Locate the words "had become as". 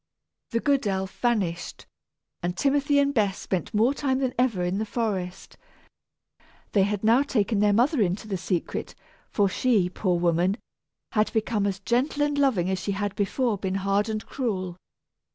11.11-11.77